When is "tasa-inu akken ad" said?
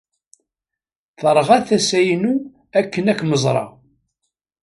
1.67-3.17